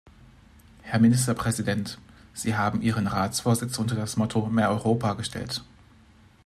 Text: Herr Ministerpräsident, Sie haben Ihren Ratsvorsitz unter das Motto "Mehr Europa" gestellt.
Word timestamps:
Herr 0.81 0.99
Ministerpräsident, 0.99 1.99
Sie 2.33 2.55
haben 2.55 2.81
Ihren 2.81 3.05
Ratsvorsitz 3.05 3.77
unter 3.77 3.95
das 3.95 4.17
Motto 4.17 4.47
"Mehr 4.47 4.71
Europa" 4.71 5.13
gestellt. 5.13 5.63